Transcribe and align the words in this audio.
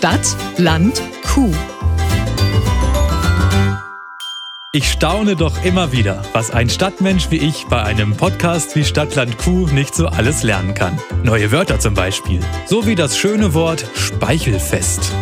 Stadt, 0.00 0.34
Land, 0.56 1.02
Kuh. 1.26 1.52
Ich 4.72 4.90
staune 4.90 5.36
doch 5.36 5.62
immer 5.62 5.92
wieder, 5.92 6.22
was 6.32 6.50
ein 6.50 6.70
Stadtmensch 6.70 7.30
wie 7.30 7.36
ich 7.36 7.66
bei 7.66 7.82
einem 7.82 8.16
Podcast 8.16 8.74
wie 8.76 8.84
Stadtland 8.84 9.36
Kuh 9.36 9.66
nicht 9.66 9.94
so 9.94 10.06
alles 10.06 10.42
lernen 10.42 10.72
kann. 10.72 10.98
Neue 11.22 11.52
Wörter 11.52 11.78
zum 11.80 11.92
Beispiel. 11.92 12.40
So 12.64 12.86
wie 12.86 12.94
das 12.94 13.18
schöne 13.18 13.52
Wort 13.52 13.84
Speichelfest. 13.94 15.12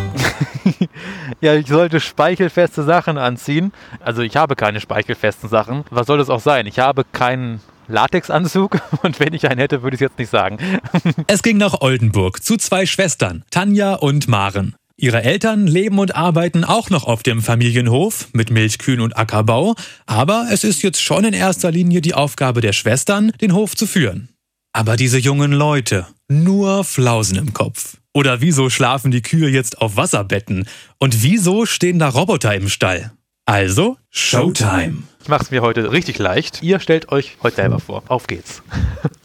ja, 1.41 1.55
ich 1.55 1.67
sollte 1.67 1.99
speichelfeste 1.99 2.83
Sachen 2.83 3.17
anziehen. 3.17 3.73
Also 3.99 4.21
ich 4.21 4.37
habe 4.37 4.55
keine 4.55 4.79
speichelfesten 4.79 5.49
Sachen. 5.49 5.83
Was 5.89 6.07
soll 6.07 6.19
das 6.19 6.29
auch 6.29 6.39
sein? 6.39 6.67
Ich 6.67 6.79
habe 6.79 7.03
keinen 7.11 7.59
Latexanzug 7.89 8.81
und 9.03 9.19
wenn 9.19 9.33
ich 9.33 9.49
einen 9.49 9.59
hätte, 9.59 9.81
würde 9.83 9.95
ich 9.95 10.01
es 10.01 10.05
jetzt 10.09 10.19
nicht 10.19 10.29
sagen. 10.29 10.57
es 11.27 11.43
ging 11.43 11.57
nach 11.57 11.81
Oldenburg 11.81 12.43
zu 12.43 12.57
zwei 12.57 12.85
Schwestern, 12.85 13.43
Tanja 13.51 13.95
und 13.95 14.27
Maren. 14.27 14.75
Ihre 14.95 15.23
Eltern 15.23 15.65
leben 15.65 15.97
und 15.97 16.15
arbeiten 16.15 16.65
auch 16.65 16.89
noch 16.89 17.05
auf 17.05 17.23
dem 17.23 17.41
Familienhof 17.41 18.27
mit 18.33 18.51
Milchkühen 18.51 18.99
und 18.99 19.17
Ackerbau, 19.17 19.75
aber 20.05 20.47
es 20.51 20.63
ist 20.65 20.81
jetzt 20.81 21.01
schon 21.01 21.23
in 21.23 21.33
erster 21.33 21.71
Linie 21.71 22.01
die 22.01 22.13
Aufgabe 22.13 22.59
der 22.59 22.73
Schwestern, 22.73 23.31
den 23.39 23.53
Hof 23.53 23.75
zu 23.77 23.87
führen. 23.87 24.29
Aber 24.73 24.97
diese 24.97 25.17
jungen 25.17 25.51
Leute, 25.51 26.05
nur 26.27 26.83
Flausen 26.83 27.37
im 27.37 27.53
Kopf. 27.53 27.97
Oder 28.13 28.41
wieso 28.41 28.69
schlafen 28.69 29.11
die 29.11 29.21
Kühe 29.21 29.49
jetzt 29.49 29.81
auf 29.81 29.95
Wasserbetten? 29.95 30.67
Und 30.99 31.23
wieso 31.23 31.65
stehen 31.65 31.99
da 31.99 32.09
Roboter 32.09 32.53
im 32.53 32.67
Stall? 32.67 33.11
Also, 33.45 33.97
Showtime. 34.11 35.03
Ich 35.21 35.27
mache 35.27 35.43
es 35.43 35.51
mir 35.51 35.61
heute 35.61 35.91
richtig 35.91 36.17
leicht. 36.17 36.63
Ihr 36.63 36.79
stellt 36.79 37.11
euch 37.11 37.37
heute 37.43 37.57
selber 37.57 37.79
vor. 37.79 38.03
Auf 38.07 38.25
geht's. 38.27 38.63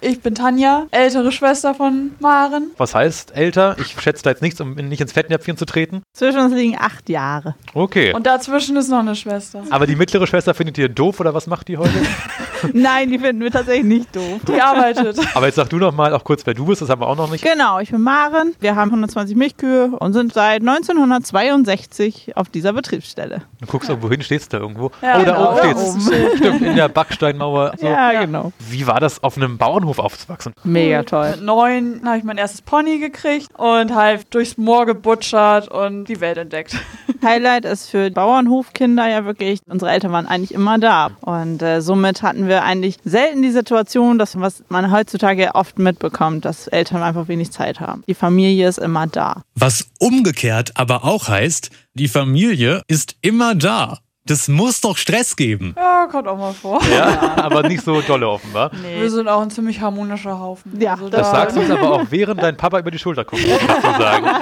Ich 0.00 0.20
bin 0.20 0.34
Tanja, 0.34 0.86
ältere 0.90 1.32
Schwester 1.32 1.74
von 1.74 2.10
Maren. 2.20 2.72
Was 2.76 2.94
heißt 2.94 3.34
älter? 3.34 3.74
Ich 3.80 3.98
schätze 3.98 4.22
da 4.22 4.28
jetzt 4.28 4.42
nichts, 4.42 4.60
um 4.60 4.74
nicht 4.74 5.00
ins 5.00 5.12
Fettnäpfchen 5.12 5.56
zu 5.56 5.64
treten. 5.64 6.02
Zwischen 6.12 6.40
uns 6.40 6.52
liegen 6.52 6.76
acht 6.78 7.08
Jahre. 7.08 7.54
Okay. 7.72 8.12
Und 8.12 8.26
dazwischen 8.26 8.76
ist 8.76 8.90
noch 8.90 8.98
eine 8.98 9.16
Schwester. 9.16 9.62
Aber 9.70 9.86
die 9.86 9.96
mittlere 9.96 10.26
Schwester 10.26 10.52
findet 10.52 10.76
ihr 10.76 10.90
doof 10.90 11.20
oder 11.20 11.32
was 11.32 11.46
macht 11.46 11.68
die 11.68 11.78
heute? 11.78 11.94
Nein, 12.74 13.10
die 13.10 13.18
finden 13.18 13.42
wir 13.42 13.50
tatsächlich 13.50 13.86
nicht 13.86 14.14
doof. 14.14 14.40
Die 14.46 14.60
arbeitet. 14.60 15.18
Aber 15.34 15.46
jetzt 15.46 15.56
sag 15.56 15.70
du 15.70 15.78
noch 15.78 15.94
mal 15.94 16.12
auch 16.12 16.24
kurz, 16.24 16.44
wer 16.44 16.52
du 16.54 16.66
bist. 16.66 16.82
Das 16.82 16.90
haben 16.90 17.00
wir 17.00 17.06
auch 17.06 17.16
noch 17.16 17.30
nicht. 17.30 17.42
Genau, 17.42 17.78
ich 17.78 17.90
bin 17.90 18.02
Maren. 18.02 18.54
Wir 18.60 18.76
haben 18.76 18.90
120 18.90 19.36
Milchkühe 19.36 19.86
und 19.98 20.12
sind 20.12 20.34
seit 20.34 20.60
1962 20.60 22.36
auf 22.36 22.50
dieser 22.50 22.74
Betriebsstelle. 22.74 23.42
Du 23.60 23.66
guckst 23.66 23.88
irgendwo 23.88 24.10
hin, 24.10 24.22
stehst 24.22 24.52
da 24.52 24.58
irgendwo. 24.58 24.73
Ja, 25.02 25.20
oh, 25.20 25.24
da 25.24 25.32
genau. 25.34 25.52
oben 25.52 26.00
steht's. 26.00 26.36
Stimmt, 26.36 26.62
in 26.62 26.76
der 26.76 26.88
Backsteinmauer. 26.94 27.74
So. 27.78 27.86
Ja, 27.86 28.20
genau. 28.20 28.52
Wie 28.58 28.86
war 28.86 29.00
das, 29.00 29.22
auf 29.22 29.36
einem 29.36 29.58
Bauernhof 29.58 29.98
aufzuwachsen? 29.98 30.52
Mega 30.64 31.02
toll. 31.02 31.32
Mit 31.32 31.42
neun 31.42 32.00
habe 32.04 32.18
ich 32.18 32.24
mein 32.24 32.38
erstes 32.38 32.62
Pony 32.62 32.98
gekriegt 32.98 33.48
und 33.56 33.94
halt 33.94 34.32
durchs 34.34 34.56
Moor 34.56 34.86
gebutschert 34.86 35.68
und 35.68 36.04
die 36.04 36.20
Welt 36.20 36.38
entdeckt. 36.38 36.76
Highlight 37.24 37.64
ist 37.64 37.88
für 37.88 38.10
Bauernhofkinder 38.10 39.08
ja 39.08 39.24
wirklich, 39.24 39.60
unsere 39.66 39.90
Eltern 39.90 40.12
waren 40.12 40.26
eigentlich 40.26 40.52
immer 40.52 40.78
da. 40.78 41.10
Und 41.20 41.62
äh, 41.62 41.80
somit 41.80 42.22
hatten 42.22 42.48
wir 42.48 42.62
eigentlich 42.62 42.96
selten 43.04 43.42
die 43.42 43.50
Situation, 43.50 44.18
dass 44.18 44.38
was 44.38 44.62
man 44.68 44.92
heutzutage 44.92 45.54
oft 45.54 45.78
mitbekommt, 45.78 46.44
dass 46.44 46.66
Eltern 46.66 47.02
einfach 47.02 47.28
wenig 47.28 47.50
Zeit 47.50 47.80
haben. 47.80 48.04
Die 48.06 48.14
Familie 48.14 48.68
ist 48.68 48.78
immer 48.78 49.06
da. 49.06 49.42
Was 49.54 49.88
umgekehrt 49.98 50.72
aber 50.74 51.04
auch 51.04 51.28
heißt, 51.28 51.70
die 51.94 52.08
Familie 52.08 52.82
ist 52.88 53.16
immer 53.22 53.54
da. 53.54 53.98
Das 54.26 54.48
muss 54.48 54.80
doch 54.80 54.96
Stress 54.96 55.36
geben. 55.36 55.74
Ja, 55.76 56.06
kommt 56.10 56.26
auch 56.28 56.38
mal 56.38 56.54
vor. 56.54 56.80
Ja, 56.90 57.34
aber 57.36 57.68
nicht 57.68 57.84
so 57.84 58.00
dolle 58.00 58.26
offenbar. 58.26 58.70
Wir 58.98 59.10
sind 59.10 59.28
auch 59.28 59.42
ein 59.42 59.50
ziemlich 59.50 59.82
harmonischer 59.82 60.38
Haufen. 60.40 60.80
Ja, 60.80 60.92
also 60.92 61.10
Das 61.10 61.30
da- 61.30 61.36
sagst 61.40 61.56
du 61.56 61.60
uns 61.60 61.70
aber 61.70 61.92
auch, 61.92 62.04
während 62.08 62.42
dein 62.42 62.56
Papa 62.56 62.78
über 62.78 62.90
die 62.90 62.98
Schulter 62.98 63.26
guckt, 63.26 63.46
muss 63.46 63.60
ich 63.60 63.66
dazu 63.66 64.00
sagen. 64.00 64.26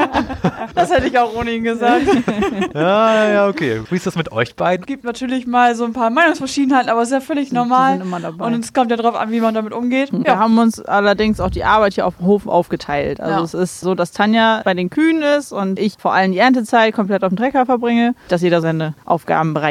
Das 0.77 0.91
hätte 0.91 1.09
ich 1.09 1.19
auch 1.19 1.35
ohne 1.35 1.51
ihn 1.51 1.65
gesagt. 1.65 2.07
Ja, 2.75 3.29
ja, 3.29 3.49
okay. 3.49 3.83
Wie 3.91 3.97
ist 3.97 4.07
das 4.07 4.15
mit 4.15 4.31
euch 4.33 4.55
beiden? 4.55 4.85
Es 4.85 4.87
gibt 4.87 5.05
natürlich 5.05 5.47
mal 5.47 5.75
so 5.75 5.85
ein 5.85 5.93
paar 5.93 6.09
Meinungsverschiedenheiten, 6.11 6.89
aber 6.89 7.03
es 7.03 7.09
ist 7.09 7.15
ja 7.15 7.21
völlig 7.21 7.49
Die 7.51 7.55
normal. 7.55 7.95
sind 7.99 8.03
immer 8.07 8.21
dabei. 8.21 8.47
Und 8.47 8.65
es 8.65 8.73
kommt 8.73 8.91
ja 8.91 8.97
darauf 8.97 9.17
an, 9.17 9.31
wie 9.33 9.41
man 9.41 9.53
damit 9.55 9.73
umgeht. 9.73 10.11
Wir 10.13 10.39
haben 10.39 10.57
uns 10.59 10.81
allerdings 10.81 11.41
auch 11.41 11.51
die 11.51 11.65
Arbeit 11.65 11.95
hier 11.95 12.07
auf 12.07 12.17
dem 12.19 12.27
Hof 12.27 12.47
aufgeteilt. 12.47 13.21
Also 13.21 13.37
Ja. 13.39 13.43
es 13.45 13.55
ist 13.55 13.81
so, 13.81 13.95
dass 13.95 14.13
Tanja 14.13 14.63
bei 14.65 14.75
den 14.75 14.89
Kühen 14.91 15.23
ist 15.23 15.53
und 15.53 15.79
ich 15.79 15.95
vor 15.99 16.15
allem 16.15 16.33
die 16.33 16.39
Erntezeit 16.39 16.95
komplett 16.95 17.25
auf 17.25 17.31
dem 17.31 17.37
Trecker 17.37 17.67
verbringe, 17.67 18.15
dass 18.29 18.41
jeder 18.43 18.61
seine 18.61 18.95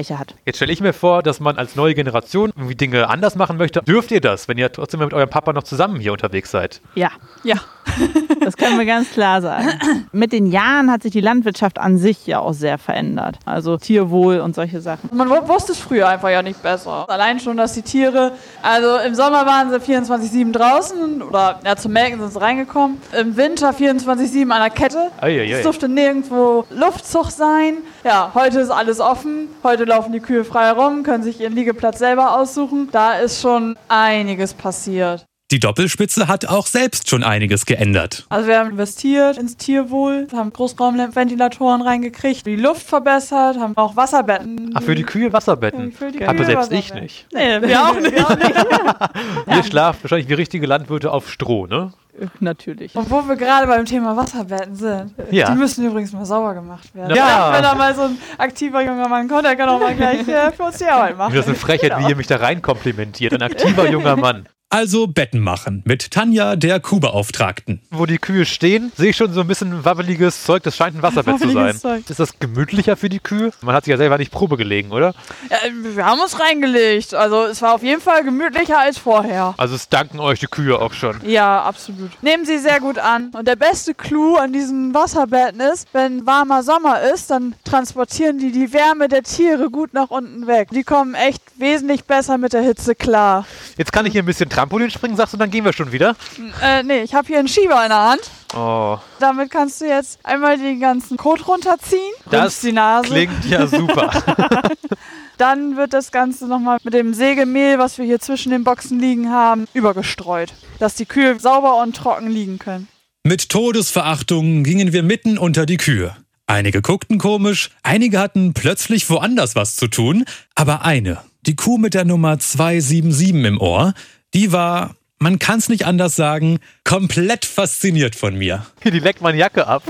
Aufgabenbereiche 0.02 0.20
hat. 0.20 0.36
Jetzt 0.46 0.58
stelle 0.58 0.74
ich 0.74 0.82
mir 0.82 0.94
vor, 0.94 1.24
dass 1.24 1.40
man 1.40 1.58
als 1.58 1.76
neue 1.76 1.94
Generation 1.94 2.52
irgendwie 2.56 2.76
Dinge 2.76 3.10
anders 3.10 3.36
machen 3.36 3.58
möchte. 3.58 3.82
Dürft 3.82 4.12
ihr 4.12 4.22
das, 4.22 4.48
wenn 4.48 4.58
ihr 4.58 4.72
trotzdem 4.72 5.00
mit 5.00 5.14
eurem 5.14 5.30
Papa 5.30 5.54
noch 5.54 5.64
zusammen 5.64 6.00
hier 6.00 6.12
unterwegs 6.12 6.52
seid? 6.52 6.82
Ja, 6.96 7.10
Ja. 7.44 7.56
das 8.42 8.58
können 8.58 8.78
wir 8.78 8.86
ganz 8.86 9.10
klar 9.12 9.42
sagen. 9.42 9.68
Mit 10.12 10.32
den 10.34 10.46
Jahren 10.52 10.92
hat 10.92 11.02
sich 11.02 11.12
die 11.12 11.20
Landwirtschaft 11.20 11.80
an 11.80 11.98
sich 11.98 12.28
ja 12.28 12.38
auch 12.38 12.54
sehr 12.54 12.78
verändert. 12.78 13.38
Also 13.44 13.76
Tierwohl 13.76 14.40
und 14.40 14.54
solche 14.54 14.82
Sachen. 14.82 15.10
Man 15.12 15.28
wu- 15.32 15.48
wusste 15.48 15.72
es 15.72 15.80
früher 15.80 16.08
einfach 16.08 16.30
ja 16.30 16.44
nicht 16.44 16.62
besser. 16.62 17.10
Allein 17.10 17.40
schon, 17.40 17.58
dass 17.58 17.74
die 17.74 17.82
Tiere, 17.82 18.34
also 18.62 18.98
im 18.98 19.16
Sommer 19.16 19.48
waren 19.48 19.72
sie 19.72 19.78
24-7 19.78 20.52
draußen 20.52 21.24
oder 21.24 21.60
ja, 21.66 21.76
zum 21.76 21.92
Melken 21.94 22.20
sind 22.20 22.32
sie 22.32 22.40
reingekommen. 22.40 23.02
Im 23.20 23.36
Winter 23.36 23.72
24-7 23.72 24.50
an 24.52 24.62
der 24.62 24.70
Kette. 24.70 25.10
Es 25.20 25.64
durfte 25.64 25.90
nirgendwo 25.90 26.66
Luftzug 26.70 27.32
sein. 27.32 27.78
Ja, 28.04 28.32
heute 28.36 28.60
ist 28.60 28.70
alles 28.70 29.00
offen. 29.00 29.48
Heute 29.64 29.86
laufen 29.92 30.14
die 30.14 30.22
Kühe 30.22 30.46
frei 30.46 30.68
herum, 30.68 31.04
können 31.04 31.22
sich 31.22 31.42
ihren 31.42 31.54
Liegeplatz 31.54 32.00
selber 32.00 32.40
aussuchen. 32.40 32.88
Da 32.94 33.16
ist 33.16 33.42
schon 33.42 33.78
einiges 33.90 34.54
passiert. 34.54 35.26
Die 35.52 35.60
Doppelspitze 35.60 36.30
hat 36.30 36.46
auch 36.46 36.66
selbst 36.66 37.10
schon 37.10 37.26
einiges 37.26 37.66
geändert. 37.66 38.26
Also 38.30 38.48
wir 38.48 38.58
haben 38.58 38.70
investiert 38.70 39.38
ins 39.38 39.58
Tierwohl, 39.58 40.30
haben 40.34 40.54
Großraumventilatoren 40.54 41.82
reingekriegt, 41.82 42.46
die 42.46 42.56
Luft 42.56 42.88
verbessert, 42.88 43.60
haben 43.60 43.76
auch 43.76 43.98
Wasserbetten. 43.98 44.72
Ach, 44.76 44.82
für 44.82 44.96
die 44.96 45.04
Kühe 45.04 45.34
Wasserbetten. 45.34 45.92
Für 45.92 46.10
die 46.10 46.24
Aber 46.26 46.38
Kühe 46.38 46.46
selbst 46.46 46.72
ich 46.72 46.94
nicht. 46.94 47.28
Nee, 47.34 47.62
wir 47.62 47.82
auch 47.82 48.00
nicht. 48.00 48.14
Ihr 49.58 49.64
schlaft 49.66 50.06
wahrscheinlich 50.06 50.30
wie 50.30 50.36
richtige 50.36 50.68
Landwirte 50.68 51.12
auf 51.12 51.30
Stroh, 51.30 51.68
ne? 51.68 51.92
Natürlich. 52.40 52.96
Und 52.96 53.10
wo 53.10 53.22
wir 53.28 53.36
gerade 53.36 53.68
beim 53.68 53.86
Thema 53.86 54.16
Wasserbetten 54.18 54.76
sind, 54.76 55.14
Ja. 55.32 55.50
die 55.52 55.58
müssen 55.58 55.86
übrigens 55.86 56.12
mal 56.14 56.26
sauber 56.26 56.54
gemacht 56.54 56.94
werden. 56.94 57.16
Ja. 57.16 57.54
Wenn 57.54 57.64
da 57.64 57.74
mal 57.76 57.96
so 57.96 58.04
ein 58.04 58.18
aktiver 58.38 58.82
junger 58.82 59.08
Mann 59.08 59.28
kommt, 59.28 59.46
der 59.46 59.56
kann 59.56 59.70
auch 59.70 59.80
mal 59.80 59.96
gleich 59.96 60.28
äh, 60.28 60.52
für 60.52 60.64
uns 60.64 60.78
die 60.78 60.86
Arbeit 60.86 61.18
machen. 61.18 61.34
Das 61.34 61.46
ist 61.46 61.50
eine 61.50 61.58
Frechheit, 61.58 61.98
wie 62.00 62.10
ihr 62.10 62.16
mich 62.16 62.28
da 62.28 62.38
rein 62.38 62.62
komplimentiert. 62.62 63.34
Ein 63.34 63.42
aktiver 63.44 63.90
junger 63.90 64.16
Mann. 64.16 64.48
Also 64.74 65.06
Betten 65.06 65.42
machen 65.42 65.84
mit 65.86 66.12
Tanja, 66.12 66.56
der 66.56 66.80
Kuhbeauftragten. 66.80 67.82
Wo 67.92 68.06
die 68.06 68.20
Kühe 68.20 68.46
stehen, 68.46 68.90
sehe 68.96 69.10
ich 69.10 69.18
schon 69.18 69.34
so 69.34 69.42
ein 69.42 69.48
bisschen 69.48 69.84
wabbeliges 69.84 70.46
Zeug. 70.46 70.64
Das 70.64 70.78
scheint 70.78 70.96
ein 70.96 71.02
Wasserbett 71.02 71.40
zu 71.42 71.50
sein. 71.50 71.78
Zeug. 71.78 72.10
Ist 72.10 72.22
das 72.22 72.40
gemütlicher 72.40 72.96
für 72.96 73.10
die 73.10 73.20
Kühe? 73.20 73.52
Man 73.60 73.76
hat 73.76 73.84
sich 73.84 73.92
ja 73.92 73.98
selber 73.98 74.18
nicht 74.18 74.32
Probe 74.32 74.56
gelegen, 74.56 74.92
oder? 74.94 75.14
Ja, 75.50 75.58
wir 75.94 76.06
haben 76.06 76.22
uns 76.22 76.40
reingelegt. 76.40 77.14
Also 77.14 77.44
es 77.44 77.62
war 77.62 77.76
auf 77.76 77.84
jeden 77.84 78.00
Fall 78.00 78.24
gemütlicher 78.24 78.80
als 78.80 78.98
vorher. 78.98 79.56
Also 79.58 79.76
es 79.76 79.90
danken 79.90 80.22
euch 80.22 80.40
die 80.40 80.48
Kühe 80.48 80.80
auch 80.80 80.94
schon. 80.94 81.20
Ja, 81.26 81.64
absolut. 81.64 82.12
Nehmen 82.24 82.46
sie 82.46 82.58
sehr 82.58 82.80
gut 82.80 82.98
an. 82.98 83.32
Und 83.38 83.50
der 83.50 83.58
beste 83.58 83.94
Clou 83.94 84.38
an 84.38 84.54
diesen 84.54 84.94
Wasserbetten 84.94 85.60
ist, 85.60 85.90
wenn 85.92 86.26
warmer 86.26 86.64
Sommer 86.64 87.02
ist, 87.14 87.30
dann 87.30 87.56
transportieren 87.66 88.38
die 88.38 88.54
die 88.54 88.72
Wärme 88.72 89.10
der 89.10 89.24
Tiere 89.24 89.70
gut 89.70 89.94
nach 89.94 90.12
unten 90.12 90.48
weg. 90.48 90.70
Die 90.72 90.84
kommen 90.84 91.14
echt 91.14 91.42
wesentlich 91.58 92.06
besser 92.06 92.38
mit 92.38 92.54
der 92.54 92.62
Hitze 92.62 92.96
klar. 92.96 93.46
Jetzt 93.78 93.92
kann 93.92 94.06
ich 94.06 94.14
hier 94.14 94.24
ein 94.24 94.26
bisschen 94.26 94.50
Trampolin 94.62 94.92
springen, 94.92 95.16
sagst 95.18 95.34
du, 95.34 95.38
dann 95.38 95.50
gehen 95.50 95.66
wir 95.66 95.74
schon 95.74 95.92
wieder. 95.92 96.16
Äh, 96.62 96.84
nee, 96.84 97.02
ich 97.02 97.16
habe 97.16 97.26
hier 97.26 97.40
einen 97.40 97.48
Schieber 97.48 97.82
in 97.82 97.90
der 97.90 98.12
Hand. 98.12 98.22
Oh, 98.56 99.00
Damit 99.20 99.50
kannst 99.50 99.82
du 99.82 99.86
jetzt 99.86 100.20
einmal 100.24 100.56
den 100.56 100.80
ganzen 100.80 101.18
Kot 101.18 101.48
runterziehen. 101.48 102.14
das 102.30 102.62
die 102.62 102.72
Nase. 102.72 103.08
klingt 103.08 103.44
ja 103.46 103.66
super. 103.66 104.12
Dann 105.40 105.78
wird 105.78 105.94
das 105.94 106.12
Ganze 106.12 106.46
nochmal 106.48 106.78
mit 106.84 106.94
dem 106.94 107.16
Sägemehl, 107.16 107.80
was 107.80 107.98
wir 107.98 108.06
hier 108.06 108.20
zwischen 108.20 108.52
den 108.52 108.64
Boxen 108.64 109.00
liegen 109.00 109.32
haben, 109.32 109.68
übergestreut. 109.74 110.54
Dass 110.78 110.94
die 110.94 111.06
Kühe 111.06 111.40
sauber 111.40 111.82
und 111.82 111.96
trocken 111.96 112.30
liegen 112.30 112.60
können. 112.60 112.88
Mit 113.24 113.50
Todesverachtung 113.50 114.64
gingen 114.64 114.94
wir 114.94 115.02
mitten 115.02 115.40
unter 115.40 115.66
die 115.66 115.78
Kühe. 115.78 116.16
Einige 116.46 116.84
guckten 116.84 117.18
komisch, 117.18 117.72
einige 117.82 118.20
hatten 118.20 118.54
plötzlich 118.54 119.10
woanders 119.10 119.56
was 119.56 119.76
zu 119.76 119.88
tun, 119.88 120.26
aber 120.54 120.84
eine, 120.84 121.20
die 121.48 121.56
Kuh 121.56 121.78
mit 121.80 121.94
der 121.96 122.06
Nummer 122.06 122.38
277 122.38 123.46
im 123.46 123.60
Ohr, 123.60 123.94
die 124.34 124.52
war, 124.52 124.96
man 125.20 125.40
kann's 125.40 125.70
nicht 125.70 125.86
anders 125.86 126.16
sagen, 126.16 126.60
komplett 126.84 127.46
fasziniert 127.46 128.16
von 128.16 128.38
mir. 128.38 128.66
die 128.84 128.90
leckt 129.00 129.22
meine 129.22 129.38
Jacke 129.38 129.68
ab. 129.68 129.84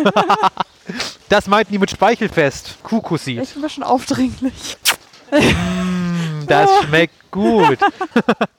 das 1.29 1.47
meinten 1.47 1.71
die 1.71 1.79
mit 1.79 1.91
Speichelfest. 1.91 2.77
Kuhkussi. 2.83 3.37
Echt 3.37 3.55
ein 3.55 3.61
bisschen 3.61 3.83
aufdringlich. 3.83 4.77
Das 6.47 6.69
schmeckt 6.83 7.31
gut. 7.31 7.77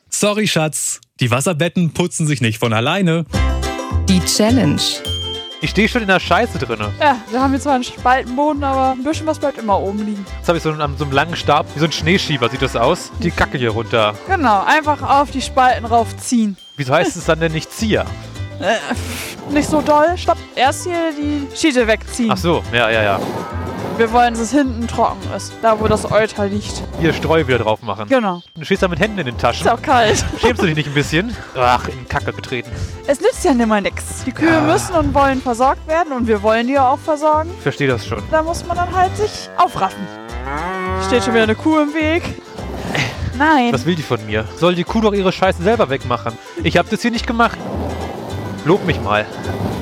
Sorry, 0.09 0.49
Schatz, 0.49 1.01
die 1.21 1.31
Wasserbetten 1.31 1.93
putzen 1.93 2.27
sich 2.27 2.41
nicht 2.41 2.59
von 2.59 2.73
alleine. 2.73 3.27
Die 4.09 4.21
Challenge. 4.25 4.81
Ich 5.63 5.71
stehe 5.71 5.89
schon 5.89 6.03
in 6.03 6.09
der 6.09 6.19
Scheiße 6.19 6.59
drinne. 6.59 6.93
Ja, 7.01 7.17
wir 7.31 7.41
haben 7.41 7.53
hier 7.53 7.61
zwar 7.61 7.75
einen 7.75 7.85
Spaltenboden, 7.85 8.65
aber 8.65 8.93
ein 8.99 9.05
bisschen 9.05 9.29
was 9.29 9.39
bleibt 9.39 9.59
immer 9.59 9.79
oben 9.79 10.05
liegen. 10.05 10.27
Jetzt 10.39 10.49
habe 10.49 10.59
ich 10.59 10.65
so 10.65 10.71
einen, 10.71 10.81
an 10.81 10.97
so 10.99 11.05
einem 11.05 11.13
langen 11.13 11.37
Stab, 11.37 11.67
wie 11.77 11.79
so 11.79 11.85
ein 11.85 11.93
Schneeschieber 11.93 12.49
sieht 12.49 12.63
das 12.63 12.75
aus. 12.75 13.13
Die 13.21 13.31
Kacke 13.31 13.59
hier 13.59 13.71
runter. 13.71 14.13
Genau, 14.27 14.65
einfach 14.67 15.01
auf 15.01 15.31
die 15.31 15.41
Spalten 15.41 15.85
raufziehen. 15.85 16.57
Wieso 16.77 16.93
heißt 16.93 17.17
es 17.17 17.27
dann 17.27 17.39
denn 17.39 17.53
nicht 17.53 17.73
Zieher? 17.73 18.07
Nicht 19.51 19.69
so 19.69 19.81
doll. 19.83 20.17
Stopp. 20.17 20.39
Erst 20.57 20.83
hier 20.83 21.13
die 21.17 21.47
Schiete 21.57 21.87
wegziehen. 21.87 22.33
Ach 22.33 22.37
so, 22.37 22.61
ja, 22.73 22.91
ja, 22.91 23.03
ja. 23.05 23.21
Wir 23.99 24.11
wollen, 24.13 24.35
dass 24.35 24.43
es 24.43 24.51
hinten 24.51 24.89
trocken 24.89 25.21
ist. 25.37 25.53
Da, 25.63 25.79
wo 25.79 25.87
das 25.87 26.11
Euter 26.11 26.47
liegt. 26.47 26.83
Hier 27.01 27.13
Streu 27.13 27.47
wieder 27.47 27.59
drauf 27.59 27.83
machen. 27.83 28.09
Genau. 28.09 28.43
Du 28.55 28.65
stehst 28.65 28.83
da 28.83 28.89
mit 28.89 28.99
Händen 28.99 29.19
in 29.19 29.27
den 29.27 29.39
Taschen. 29.39 29.67
Ist 29.67 29.73
auch 29.73 29.81
kalt. 29.83 30.25
Schämst 30.41 30.63
du 30.63 30.67
dich 30.67 30.77
nicht 30.77 30.89
ein 30.89 30.95
bisschen? 30.95 31.37
Ach, 31.57 31.87
in 31.89 32.09
Kacke 32.09 32.33
getreten. 32.33 32.71
Es 33.07 33.21
nützt 33.21 33.45
ja 33.45 33.55
nimmer 33.55 33.81
nix. 33.81 34.25
Die 34.25 34.33
Kühe 34.33 34.61
müssen 34.63 34.95
und 34.95 35.15
wollen 35.15 35.41
versorgt 35.41 35.87
werden 35.87 36.13
und 36.13 36.27
wir 36.27 36.43
wollen 36.43 36.67
die 36.67 36.73
ja 36.75 36.89
auch 36.89 36.99
versorgen. 36.99 37.51
Ich 37.57 37.63
verstehe 37.63 37.89
das 37.89 38.07
schon. 38.07 38.23
Da 38.31 38.43
muss 38.43 38.65
man 38.67 38.77
dann 38.77 38.95
halt 38.95 39.17
sich 39.17 39.49
aufraffen. 39.57 40.07
Steht 41.07 41.25
schon 41.25 41.35
wieder 41.35 41.45
eine 41.45 41.55
Kuh 41.55 41.79
im 41.81 41.95
Weg. 41.95 42.23
Nein. 43.39 43.73
Was 43.73 43.87
will 43.87 43.95
die 43.95 44.03
von 44.03 44.25
mir? 44.27 44.45
Soll 44.57 44.75
die 44.75 44.85
Kuh 44.85 45.01
doch 45.01 45.13
ihre 45.13 45.33
Scheiße 45.33 45.63
selber 45.63 45.89
wegmachen? 45.91 46.33
Ich 46.63 46.77
hab 46.77 46.89
das 46.91 47.03
hier 47.03 47.11
nicht 47.11 47.27
gemacht. 47.27 47.59
Lob 48.65 48.87
mich 48.87 49.01
mal. 49.01 49.27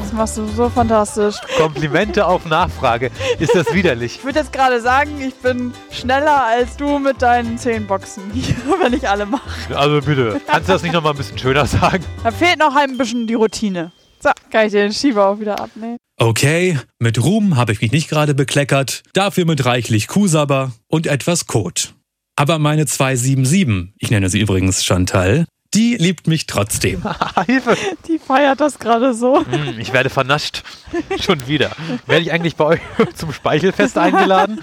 Das 0.00 0.12
machst 0.14 0.38
du 0.38 0.46
so 0.46 0.70
fantastisch. 0.70 1.36
Komplimente 1.58 2.26
auf 2.26 2.46
Nachfrage. 2.46 3.10
Ist 3.38 3.54
das 3.54 3.72
widerlich? 3.74 4.16
Ich 4.16 4.24
würde 4.24 4.38
jetzt 4.38 4.54
gerade 4.54 4.80
sagen, 4.80 5.20
ich 5.20 5.34
bin 5.34 5.74
schneller 5.90 6.44
als 6.46 6.78
du 6.78 6.98
mit 6.98 7.20
deinen 7.20 7.58
zehn 7.58 7.86
Boxen, 7.86 8.22
wenn 8.82 8.94
ich 8.94 9.06
alle 9.06 9.26
mache. 9.26 9.76
Also 9.76 10.00
bitte. 10.00 10.40
Kannst 10.46 10.68
du 10.68 10.72
das 10.72 10.82
nicht 10.82 10.94
nochmal 10.94 11.12
ein 11.12 11.18
bisschen 11.18 11.36
schöner 11.36 11.66
sagen? 11.66 12.04
Da 12.24 12.30
fehlt 12.30 12.58
noch 12.58 12.74
ein 12.74 12.96
bisschen 12.96 13.26
die 13.26 13.34
Routine. 13.34 13.92
So, 14.18 14.30
kann 14.50 14.66
ich 14.66 14.72
den 14.72 14.92
Schieber 14.92 15.26
auch 15.26 15.38
wieder 15.40 15.60
abnehmen. 15.60 15.98
Okay, 16.16 16.78
mit 16.98 17.22
Ruhm 17.22 17.56
habe 17.56 17.72
ich 17.72 17.82
mich 17.82 17.92
nicht 17.92 18.08
gerade 18.08 18.34
bekleckert, 18.34 19.02
dafür 19.12 19.44
mit 19.44 19.64
reichlich 19.66 20.06
Kuhsabber 20.08 20.72
und 20.88 21.06
etwas 21.06 21.46
Kot. 21.46 21.94
Aber 22.36 22.58
meine 22.58 22.86
277, 22.86 23.94
ich 23.98 24.10
nenne 24.10 24.30
sie 24.30 24.40
übrigens 24.40 24.84
Chantal, 24.84 25.46
die 25.74 25.96
liebt 25.96 26.26
mich 26.26 26.46
trotzdem. 26.46 27.02
Hilfe. 27.46 27.76
Die 28.08 28.18
feiert 28.18 28.60
das 28.60 28.78
gerade 28.78 29.14
so. 29.14 29.44
Hm, 29.44 29.78
ich 29.78 29.92
werde 29.92 30.10
vernascht. 30.10 30.62
Schon 31.20 31.46
wieder. 31.46 31.70
Werde 32.06 32.22
ich 32.22 32.32
eigentlich 32.32 32.56
bei 32.56 32.64
euch 32.64 32.80
zum 33.14 33.32
Speichelfest 33.32 33.96
eingeladen? 33.96 34.60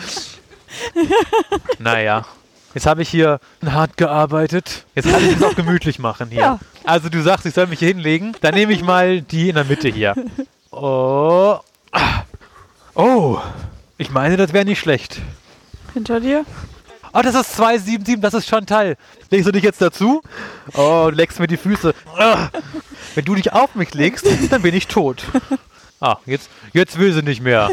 Naja. 1.80 2.26
Jetzt 2.74 2.86
habe 2.86 3.02
ich 3.02 3.10
hier 3.10 3.40
hart 3.66 3.98
gearbeitet. 3.98 4.86
Jetzt 4.94 5.10
kann 5.10 5.24
ich 5.24 5.38
es 5.38 5.44
auch 5.44 5.56
gemütlich 5.56 5.98
machen 5.98 6.30
hier. 6.30 6.42
Ja. 6.42 6.60
Also 6.84 7.10
du 7.10 7.24
sagst, 7.24 7.46
ich 7.46 7.54
soll 7.54 7.68
mich 7.68 7.80
hier 7.80 7.88
hinlegen. 7.88 8.36
Dann 8.42 8.54
nehme 8.54 8.74
ich 8.74 8.84
mal 8.84 9.22
die 9.22 9.50
in 9.50 9.56
der 9.56 9.64
Mitte 9.64 9.88
hier. 9.88 10.14
Oh. 10.72 11.58
Oh. 12.94 13.40
Ich 13.98 14.12
meine, 14.12 14.38
das 14.38 14.54
wäre 14.54 14.66
nicht 14.66 14.80
schlecht. 14.80 15.22
Hinter 15.94 16.20
dir? 16.20 16.46
Oh, 17.18 17.22
das 17.24 17.34
ist 17.34 17.56
277, 17.56 18.22
das 18.22 18.36
ist 18.36 18.48
Chantal. 18.48 18.96
Legst 19.32 19.48
du 19.48 19.52
dich 19.52 19.64
jetzt 19.64 19.82
dazu? 19.82 20.22
Oh, 20.76 21.08
du 21.10 21.16
leckst 21.16 21.40
mir 21.40 21.48
die 21.48 21.58
Füße. 21.58 21.96
Wenn 23.16 23.26
du 23.26 23.34
dich 23.34 23.54
auf 23.54 23.74
mich 23.74 23.96
legst, 23.96 24.24
dann 24.52 24.62
bin 24.62 24.76
ich 24.76 24.86
tot. 24.86 25.24
Ah, 26.00 26.18
jetzt, 26.28 26.48
jetzt 26.74 27.00
will 27.00 27.12
sie 27.12 27.24
nicht 27.24 27.42
mehr. 27.42 27.72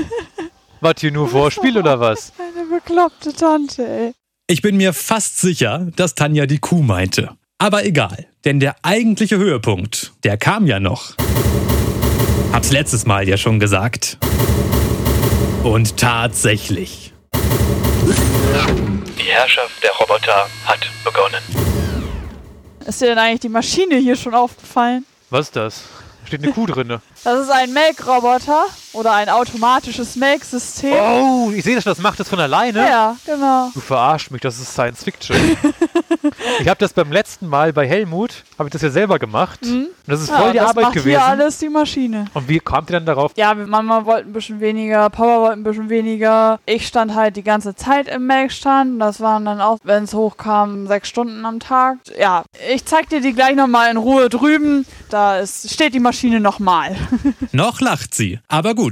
Was 0.81 0.95
hier 1.01 1.13
nur 1.13 1.29
Vorspiel 1.29 1.77
oder 1.77 2.01
was? 2.01 2.33
Eine 2.39 2.65
bekloppte 2.75 3.35
Tante, 3.35 3.87
ey. 3.87 4.13
Ich 4.47 4.63
bin 4.63 4.79
mir 4.79 4.95
fast 4.95 5.39
sicher, 5.39 5.89
dass 5.95 6.15
Tanja 6.15 6.47
die 6.47 6.59
Kuh 6.59 6.81
meinte. 6.81 7.33
Aber 7.59 7.85
egal, 7.85 8.27
denn 8.47 8.61
der 8.61 8.77
eigentliche 8.81 9.37
Höhepunkt, 9.37 10.15
der 10.25 10.39
kam 10.39 10.67
ja 10.67 10.81
noch. 10.81 11.17
Hab's 12.51 12.73
letztes 12.73 13.05
Mal 13.05 13.29
ja 13.29 13.37
schon 13.37 13.61
gesagt. 13.61 14.17
Und 15.63 15.99
tatsächlich. 15.99 17.13
Die 19.19 19.31
Herrschaft 19.31 19.83
der 19.83 19.93
Roboter 19.93 20.49
hat 20.67 20.81
begonnen. 21.05 21.43
Ist 22.87 23.01
dir 23.01 23.07
denn 23.07 23.19
eigentlich 23.19 23.41
die 23.41 23.49
Maschine 23.49 23.97
hier 23.97 24.17
schon 24.17 24.35
aufgefallen? 24.35 25.07
Was 25.31 25.47
ist 25.47 25.57
das? 25.57 25.85
Da 26.21 26.27
steht 26.27 26.43
eine 26.43 26.53
Kuh 26.53 26.67
drinne. 26.67 27.01
Das 27.23 27.41
ist 27.41 27.51
ein 27.51 27.73
Melkroboter 27.73 28.67
oder 28.95 29.13
ein 29.13 29.29
automatisches 29.29 30.17
Melksystem. 30.17 30.95
Oh, 30.95 31.51
ich 31.55 31.65
sehe 31.65 31.75
das, 31.75 31.85
das 31.85 31.99
macht 31.99 32.21
das 32.21 32.29
von 32.29 32.41
alleine. 32.41 32.81
Ja, 32.81 33.17
genau. 33.25 33.71
Du 33.75 33.81
verarsch 33.81 34.31
mich, 34.31 34.41
das 34.41 34.59
ist 34.59 34.73
Science 34.73 35.05
Fiction. 35.05 35.37
ich 36.61 36.69
habe 36.69 36.79
das 36.79 36.93
beim 36.93 37.13
letzten 37.13 37.49
Mal 37.49 37.73
bei 37.73 37.87
Helmut, 37.87 38.45
habe 38.59 38.69
ich 38.69 38.73
das 38.73 38.83
ja 38.83 38.91
selber 38.91 39.19
gemacht. 39.19 39.61
Und 39.63 39.89
das 40.07 40.21
ist 40.21 40.31
voll 40.31 40.47
ja, 40.47 40.53
die 40.53 40.59
das 40.59 40.71
Arbeit 40.71 40.85
macht 40.85 40.95
gewesen. 40.95 41.09
hier 41.09 41.25
alles 41.25 41.59
die 41.59 41.69
Maschine. 41.69 42.27
Und 42.35 42.49
wie 42.49 42.61
kamt 42.61 42.91
ihr 42.91 42.95
dann 42.95 43.07
darauf? 43.07 43.33
Ja, 43.37 43.55
Mama 43.55 44.05
wollte 44.05 44.29
ein 44.29 44.33
bisschen 44.33 44.61
weniger, 44.61 45.09
Papa 45.11 45.41
wollte 45.41 45.61
ein 45.61 45.65
bisschen 45.65 45.89
weniger. 45.89 46.61
Ich 46.67 46.87
stand 46.87 47.15
halt 47.15 47.37
die 47.37 47.43
ganze 47.43 47.75
Zeit 47.75 48.09
im 48.09 48.27
Melkstand. 48.27 49.01
Das 49.01 49.21
waren 49.21 49.45
dann 49.45 49.61
auch, 49.61 49.79
wenn 49.83 50.05
es 50.05 50.15
hochkam, 50.15 50.87
sechs 50.87 51.09
Stunden 51.09 51.45
am 51.47 51.61
Tag. 51.61 51.99
Ja, 52.19 52.45
ich 52.73 52.85
zeig 52.85 53.09
dir 53.09 53.21
die 53.21 53.33
gleich 53.33 53.57
nochmal 53.57 53.91
in 53.91 53.97
Ruhe 53.97 54.29
drüben. 54.29 54.87
Da 55.09 55.39
ist, 55.39 55.73
steht 55.73 55.95
die 55.95 56.01
Maschine 56.01 56.41
nochmal. 56.41 56.97
Noch 57.53 57.81
lacht 57.81 58.15
sie. 58.15 58.41
Aber 58.49 58.75
gut, 58.75 58.84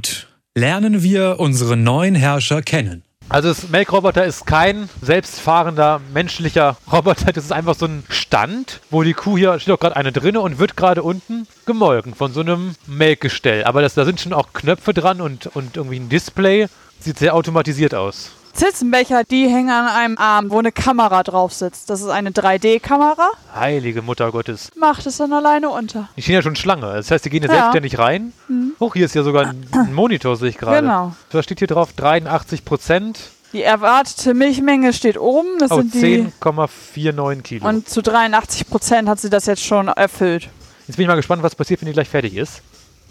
lernen 0.54 1.02
wir 1.02 1.36
unsere 1.38 1.76
neuen 1.76 2.14
Herrscher 2.14 2.62
kennen. 2.62 3.02
Also 3.28 3.48
das 3.48 3.68
Melkroboter 3.70 4.24
ist 4.24 4.46
kein 4.46 4.88
selbstfahrender 5.00 6.00
menschlicher 6.12 6.76
Roboter. 6.92 7.32
Das 7.32 7.44
ist 7.44 7.52
einfach 7.52 7.74
so 7.74 7.86
ein 7.86 8.04
Stand, 8.08 8.80
wo 8.90 9.02
die 9.02 9.14
Kuh 9.14 9.38
hier 9.38 9.58
steht 9.58 9.72
auch 9.72 9.80
gerade 9.80 9.96
eine 9.96 10.12
drinne 10.12 10.40
und 10.40 10.58
wird 10.58 10.76
gerade 10.76 11.02
unten 11.02 11.46
gemolken 11.64 12.14
von 12.14 12.32
so 12.32 12.40
einem 12.40 12.74
Melkgestell. 12.86 13.64
Aber 13.64 13.80
das, 13.80 13.94
da 13.94 14.04
sind 14.04 14.20
schon 14.20 14.32
auch 14.32 14.52
Knöpfe 14.52 14.92
dran 14.92 15.20
und, 15.20 15.46
und 15.46 15.76
irgendwie 15.76 16.00
ein 16.00 16.08
Display. 16.08 16.66
Sieht 17.00 17.18
sehr 17.18 17.34
automatisiert 17.34 17.94
aus. 17.94 18.32
Zitzenbecher, 18.52 19.24
die 19.24 19.48
hängen 19.48 19.70
an 19.70 19.86
einem 19.88 20.18
Arm, 20.18 20.50
wo 20.50 20.58
eine 20.58 20.72
Kamera 20.72 21.22
drauf 21.22 21.52
sitzt. 21.52 21.88
Das 21.90 22.00
ist 22.00 22.08
eine 22.08 22.30
3D-Kamera. 22.30 23.30
Heilige 23.54 24.02
Mutter 24.02 24.30
Gottes. 24.30 24.70
Macht 24.76 25.06
es 25.06 25.16
dann 25.16 25.32
alleine 25.32 25.70
unter. 25.70 26.08
Die 26.16 26.22
stehen 26.22 26.34
ja 26.34 26.42
schon 26.42 26.56
Schlange. 26.56 26.92
Das 26.94 27.10
heißt, 27.10 27.24
die 27.24 27.30
gehen 27.30 27.42
ja 27.42 27.48
Ja. 27.48 27.54
selbstständig 27.54 27.98
rein. 27.98 28.32
Hoch, 28.80 28.94
hier 28.94 29.06
ist 29.06 29.14
ja 29.14 29.22
sogar 29.22 29.46
ein, 29.48 29.66
ein 29.72 29.94
Monitor, 29.94 30.36
sehe 30.36 30.50
ich 30.50 30.58
gerade. 30.58 30.82
Genau. 30.82 31.14
Da 31.30 31.42
steht 31.42 31.58
hier 31.60 31.68
drauf 31.68 31.92
83 31.94 32.64
Prozent. 32.64 33.18
Die 33.52 33.62
erwartete 33.62 34.32
Milchmenge 34.34 34.92
steht 34.92 35.18
oben. 35.18 35.58
Das 35.58 35.70
Oh, 35.70 35.76
sind 35.76 35.94
die. 35.94 36.26
10,49 36.40 37.42
Kilo. 37.42 37.68
Und 37.68 37.88
zu 37.88 38.02
83 38.02 38.68
Prozent 38.68 39.08
hat 39.08 39.20
sie 39.20 39.28
das 39.30 39.46
jetzt 39.46 39.62
schon 39.64 39.88
erfüllt. 39.88 40.48
Jetzt 40.88 40.96
bin 40.96 41.04
ich 41.04 41.08
mal 41.08 41.16
gespannt, 41.16 41.42
was 41.42 41.54
passiert, 41.54 41.80
wenn 41.80 41.86
die 41.86 41.92
gleich 41.92 42.08
fertig 42.08 42.34
ist. 42.36 42.62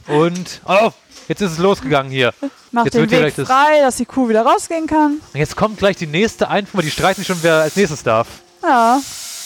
Und, 0.07 0.61
oh, 0.65 0.89
jetzt 1.27 1.41
ist 1.41 1.51
es 1.53 1.57
losgegangen 1.57 2.11
hier. 2.11 2.33
Macht 2.71 2.85
Jetzt 2.85 2.93
den 2.93 3.01
wird 3.01 3.11
Weg 3.11 3.19
gleich 3.19 3.35
das- 3.35 3.47
frei, 3.47 3.81
dass 3.81 3.97
die 3.97 4.05
Kuh 4.05 4.29
wieder 4.29 4.43
rausgehen 4.43 4.87
kann. 4.87 5.19
Und 5.33 5.39
Jetzt 5.39 5.55
kommt 5.55 5.77
gleich 5.77 5.97
die 5.97 6.07
nächste 6.07 6.49
Einfuhr. 6.49 6.81
Die 6.81 6.91
streiten 6.91 7.23
schon, 7.25 7.37
wer 7.41 7.55
als 7.55 7.75
nächstes 7.75 8.03
darf. 8.03 8.27
Ja, 8.63 8.99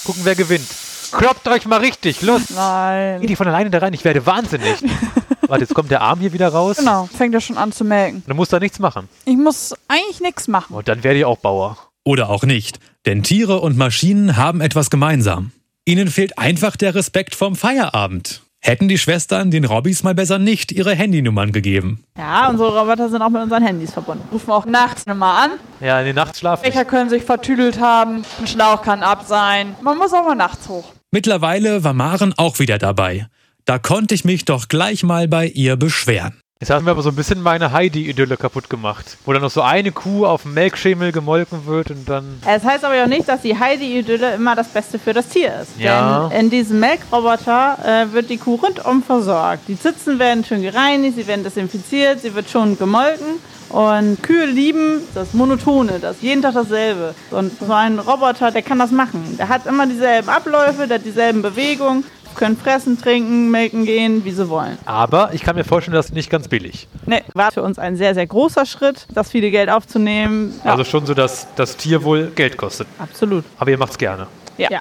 Gucken, 0.04 0.22
wer 0.24 0.34
gewinnt. 0.36 0.66
Kloppt 1.12 1.46
euch 1.48 1.66
mal 1.66 1.80
richtig, 1.80 2.22
los. 2.22 2.42
Geh 2.48 2.54
nein. 2.54 3.20
die 3.26 3.34
von 3.36 3.46
alleine 3.48 3.70
da 3.70 3.78
rein, 3.78 3.92
ich 3.94 4.04
werde 4.04 4.24
wahnsinnig. 4.26 4.76
Warte, 5.48 5.62
jetzt 5.64 5.74
kommt 5.74 5.90
der 5.90 6.00
Arm 6.02 6.20
hier 6.20 6.32
wieder 6.32 6.48
raus. 6.48 6.76
Genau, 6.78 7.08
fängt 7.16 7.32
er 7.34 7.40
schon 7.40 7.56
an 7.56 7.72
zu 7.72 7.84
melken. 7.84 8.22
Du 8.26 8.34
musst 8.34 8.52
da 8.52 8.58
nichts 8.60 8.78
machen. 8.80 9.08
Ich 9.24 9.36
muss 9.36 9.74
eigentlich 9.88 10.20
nichts 10.20 10.48
machen. 10.48 10.74
Und 10.74 10.86
dann 10.88 11.02
werde 11.04 11.18
ich 11.20 11.24
auch 11.24 11.38
Bauer. 11.38 11.78
Oder 12.04 12.28
auch 12.30 12.42
nicht, 12.44 12.78
denn 13.06 13.22
Tiere 13.24 13.60
und 13.60 13.76
Maschinen 13.76 14.36
haben 14.36 14.60
etwas 14.60 14.90
gemeinsam. 14.90 15.50
Ihnen 15.84 16.08
fehlt 16.08 16.38
einfach 16.38 16.76
der 16.76 16.94
Respekt 16.96 17.34
vom 17.36 17.54
Feierabend. 17.56 18.42
Hätten 18.66 18.88
die 18.88 18.98
Schwestern 18.98 19.52
den 19.52 19.64
Robbys 19.64 20.02
mal 20.02 20.16
besser 20.16 20.40
nicht 20.40 20.72
ihre 20.72 20.92
Handynummern 20.92 21.52
gegeben. 21.52 22.02
Ja, 22.18 22.48
unsere 22.48 22.76
Roboter 22.76 23.08
sind 23.08 23.22
auch 23.22 23.28
mit 23.28 23.40
unseren 23.40 23.62
Handys 23.62 23.92
verbunden. 23.92 24.26
Rufen 24.32 24.50
auch 24.50 24.66
nachts 24.66 25.06
nochmal 25.06 25.44
an. 25.44 25.50
Ja, 25.80 26.00
in 26.00 26.06
den 26.06 26.16
Nachtschlaf. 26.16 26.62
Becher 26.62 26.84
können 26.84 27.08
sich 27.08 27.22
vertüdelt 27.22 27.78
haben. 27.78 28.24
Ein 28.40 28.48
Schlauch 28.48 28.82
kann 28.82 29.04
ab 29.04 29.24
sein. 29.24 29.76
Man 29.82 29.96
muss 29.96 30.12
auch 30.12 30.24
mal 30.24 30.34
nachts 30.34 30.68
hoch. 30.68 30.92
Mittlerweile 31.12 31.84
war 31.84 31.92
Maren 31.94 32.34
auch 32.36 32.58
wieder 32.58 32.78
dabei. 32.78 33.28
Da 33.66 33.78
konnte 33.78 34.16
ich 34.16 34.24
mich 34.24 34.44
doch 34.44 34.66
gleich 34.66 35.04
mal 35.04 35.28
bei 35.28 35.46
ihr 35.46 35.76
beschweren. 35.76 36.34
Jetzt 36.58 36.70
haben 36.70 36.86
wir 36.86 36.92
aber 36.92 37.02
so 37.02 37.10
ein 37.10 37.14
bisschen 37.14 37.42
meine 37.42 37.70
Heidi-Idylle 37.70 38.38
kaputt 38.38 38.70
gemacht. 38.70 39.18
Wo 39.26 39.32
dann 39.34 39.42
noch 39.42 39.50
so 39.50 39.60
eine 39.60 39.92
Kuh 39.92 40.24
auf 40.24 40.44
dem 40.44 40.54
Melkschemel 40.54 41.12
gemolken 41.12 41.66
wird 41.66 41.90
und 41.90 42.08
dann. 42.08 42.40
Es 42.46 42.64
heißt 42.64 42.82
aber 42.82 42.94
ja 42.94 43.04
auch 43.04 43.08
nicht, 43.08 43.28
dass 43.28 43.42
die 43.42 43.58
Heidi-Idylle 43.58 44.36
immer 44.36 44.56
das 44.56 44.68
Beste 44.68 44.98
für 44.98 45.12
das 45.12 45.28
Tier 45.28 45.52
ist. 45.60 45.78
Ja. 45.78 46.30
Denn 46.30 46.40
in 46.40 46.50
diesem 46.50 46.80
Melkroboter 46.80 47.76
äh, 47.84 48.12
wird 48.14 48.30
die 48.30 48.38
Kuh 48.38 48.54
rundum 48.54 49.02
versorgt. 49.02 49.68
Die 49.68 49.78
Zitzen 49.78 50.18
werden 50.18 50.46
schön 50.46 50.62
gereinigt, 50.62 51.16
sie 51.16 51.26
werden 51.26 51.44
desinfiziert, 51.44 52.20
sie 52.20 52.34
wird 52.34 52.48
schon 52.48 52.78
gemolken. 52.78 53.38
Und 53.68 54.22
Kühe 54.22 54.46
lieben 54.46 55.02
das 55.14 55.34
Monotone, 55.34 55.98
das 56.00 56.22
jeden 56.22 56.40
Tag 56.40 56.54
dasselbe. 56.54 57.14
Und 57.32 57.52
so 57.60 57.70
ein 57.70 57.98
Roboter, 57.98 58.50
der 58.50 58.62
kann 58.62 58.78
das 58.78 58.92
machen. 58.92 59.36
Der 59.38 59.50
hat 59.50 59.66
immer 59.66 59.86
dieselben 59.86 60.30
Abläufe, 60.30 60.86
der 60.86 61.00
hat 61.00 61.04
dieselben 61.04 61.42
Bewegungen, 61.42 62.02
können 62.36 62.56
fressen, 62.56 63.00
trinken, 63.00 63.50
melken 63.50 63.84
gehen, 63.84 64.24
wie 64.24 64.30
sie 64.30 64.48
wollen. 64.48 64.78
Aber 64.84 65.34
ich 65.34 65.42
kann 65.42 65.56
mir 65.56 65.64
vorstellen, 65.64 65.94
das 65.94 66.06
ist 66.06 66.14
nicht 66.14 66.30
ganz 66.30 66.48
billig. 66.48 66.86
Nee, 67.06 67.22
war 67.34 67.50
für 67.52 67.62
uns 67.62 67.78
ein 67.78 67.96
sehr, 67.96 68.14
sehr 68.14 68.26
großer 68.26 68.66
Schritt, 68.66 69.06
das 69.14 69.30
viele 69.30 69.50
Geld 69.50 69.68
aufzunehmen. 69.70 70.54
Ja, 70.64 70.72
Also 70.72 70.84
schon 70.84 71.06
so, 71.06 71.14
dass 71.14 71.46
das 71.56 71.76
Tier 71.76 72.04
wohl 72.04 72.30
Geld 72.34 72.56
kostet. 72.56 72.86
absolut. 72.98 73.44
Aber 73.58 73.70
ihr 73.70 73.78
macht's 73.78 73.98
gerne. 73.98 74.26
Ja. 74.58 74.68
Ja. 74.70 74.80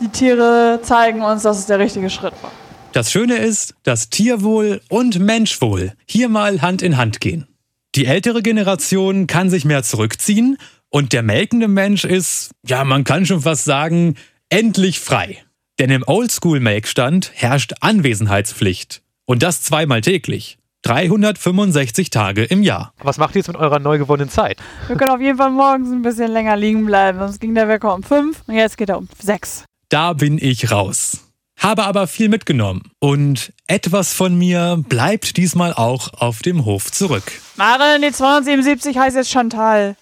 Die 0.00 0.08
Tiere 0.08 0.78
zeigen 0.82 1.22
uns, 1.22 1.42
dass 1.42 1.58
es 1.58 1.66
der 1.66 1.78
richtige 1.78 2.10
Schritt 2.10 2.34
war. 2.42 2.52
Das 2.92 3.10
Schöne 3.10 3.36
ist, 3.36 3.74
dass 3.82 4.10
Tierwohl 4.10 4.80
und 4.88 5.18
Menschwohl 5.18 5.92
hier 6.06 6.28
mal 6.28 6.62
Hand 6.62 6.82
in 6.82 6.96
Hand 6.96 7.20
gehen. 7.20 7.46
Die 7.94 8.06
ältere 8.06 8.42
Generation 8.42 9.26
kann 9.26 9.50
sich 9.50 9.64
mehr 9.64 9.82
zurückziehen 9.82 10.56
und 10.88 11.12
der 11.12 11.22
melkende 11.22 11.68
Mensch 11.68 12.04
ist, 12.04 12.50
ja, 12.66 12.84
man 12.84 13.04
kann 13.04 13.26
schon 13.26 13.42
fast 13.42 13.64
sagen, 13.64 14.14
endlich 14.50 15.00
frei. 15.00 15.38
Denn 15.78 15.90
im 15.90 16.02
Oldschool-Melkstand 16.04 17.30
herrscht 17.34 17.74
Anwesenheitspflicht. 17.80 19.02
Und 19.26 19.44
das 19.44 19.62
zweimal 19.62 20.00
täglich. 20.00 20.58
365 20.82 22.10
Tage 22.10 22.44
im 22.44 22.62
Jahr. 22.62 22.92
Was 22.98 23.18
macht 23.18 23.34
ihr 23.34 23.40
jetzt 23.40 23.48
mit 23.48 23.56
eurer 23.56 23.78
neu 23.78 23.98
gewonnenen 23.98 24.30
Zeit? 24.30 24.58
Wir 24.88 24.96
können 24.96 25.12
auf 25.12 25.20
jeden 25.20 25.38
Fall 25.38 25.50
morgens 25.50 25.90
ein 25.90 26.02
bisschen 26.02 26.32
länger 26.32 26.56
liegen 26.56 26.84
bleiben. 26.84 27.18
Sonst 27.18 27.40
ging 27.40 27.54
der 27.54 27.68
Wecker 27.68 27.94
um 27.94 28.02
fünf 28.02 28.42
und 28.46 28.54
jetzt 28.54 28.76
geht 28.76 28.88
er 28.88 28.98
um 28.98 29.08
sechs. 29.20 29.64
Da 29.88 30.14
bin 30.14 30.38
ich 30.38 30.70
raus. 30.72 31.18
Habe 31.58 31.84
aber 31.84 32.06
viel 32.06 32.28
mitgenommen. 32.28 32.82
Und 33.00 33.52
etwas 33.66 34.14
von 34.14 34.36
mir 34.38 34.82
bleibt 34.88 35.36
diesmal 35.36 35.74
auch 35.74 36.12
auf 36.14 36.40
dem 36.40 36.64
Hof 36.64 36.90
zurück. 36.92 37.24
Maren, 37.56 38.00
die 38.02 38.12
277 38.12 38.96
heißt 38.96 39.16
jetzt 39.16 39.30
Chantal. 39.30 39.96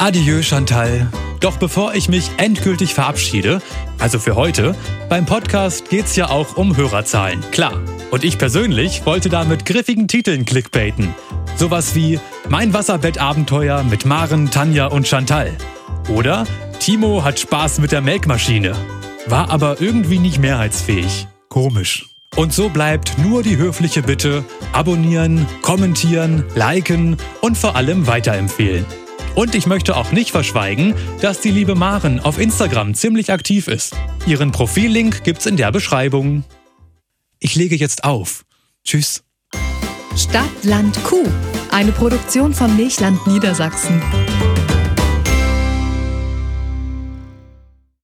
Adieu, 0.00 0.40
Chantal. 0.40 1.08
Doch 1.40 1.58
bevor 1.58 1.92
ich 1.94 2.08
mich 2.08 2.30
endgültig 2.38 2.94
verabschiede, 2.94 3.60
also 3.98 4.18
für 4.18 4.34
heute, 4.34 4.74
beim 5.10 5.26
Podcast 5.26 5.90
geht's 5.90 6.16
ja 6.16 6.30
auch 6.30 6.56
um 6.56 6.74
Hörerzahlen, 6.74 7.44
klar. 7.50 7.82
Und 8.10 8.24
ich 8.24 8.38
persönlich 8.38 9.04
wollte 9.04 9.28
da 9.28 9.44
mit 9.44 9.66
griffigen 9.66 10.08
Titeln 10.08 10.46
clickbaiten. 10.46 11.14
Sowas 11.56 11.94
wie 11.94 12.18
Mein 12.48 12.72
Wasserbettabenteuer 12.72 13.82
mit 13.82 14.06
Maren, 14.06 14.50
Tanja 14.50 14.86
und 14.86 15.06
Chantal. 15.06 15.54
Oder 16.08 16.46
Timo 16.78 17.22
hat 17.22 17.38
Spaß 17.38 17.80
mit 17.80 17.92
der 17.92 18.00
Melkmaschine. 18.00 18.72
War 19.26 19.50
aber 19.50 19.82
irgendwie 19.82 20.18
nicht 20.18 20.38
mehrheitsfähig. 20.38 21.28
Komisch. 21.50 22.06
Und 22.36 22.54
so 22.54 22.70
bleibt 22.70 23.18
nur 23.18 23.42
die 23.42 23.58
höfliche 23.58 24.00
Bitte, 24.00 24.46
abonnieren, 24.72 25.44
kommentieren, 25.60 26.44
liken 26.54 27.18
und 27.42 27.58
vor 27.58 27.76
allem 27.76 28.06
weiterempfehlen. 28.06 28.86
Und 29.34 29.54
ich 29.54 29.66
möchte 29.66 29.96
auch 29.96 30.12
nicht 30.12 30.30
verschweigen, 30.30 30.94
dass 31.20 31.40
die 31.40 31.50
liebe 31.50 31.74
Maren 31.74 32.20
auf 32.20 32.38
Instagram 32.38 32.94
ziemlich 32.94 33.32
aktiv 33.32 33.68
ist. 33.68 33.94
Ihren 34.26 34.52
Profillink 34.52 35.24
gibt's 35.24 35.46
in 35.46 35.56
der 35.56 35.72
Beschreibung. 35.72 36.44
Ich 37.38 37.54
lege 37.54 37.76
jetzt 37.76 38.04
auf. 38.04 38.44
Tschüss. 38.84 39.22
Stadt, 40.16 40.64
Land, 40.64 41.02
Kuh. 41.04 41.24
Eine 41.70 41.92
Produktion 41.92 42.52
von 42.52 42.76
Milchland 42.76 43.26
Niedersachsen. 43.26 44.02